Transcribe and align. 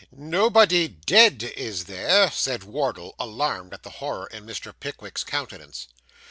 'Nobody 0.11 0.87
dead, 0.87 1.43
is 1.55 1.85
there?' 1.85 2.31
said 2.31 2.63
Wardle, 2.63 3.13
alarmed 3.19 3.71
at 3.71 3.83
the 3.83 3.91
horror 4.01 4.25
in 4.25 4.47
Mr. 4.47 4.73
Pickwick's 4.79 5.23
countenance. 5.23 5.89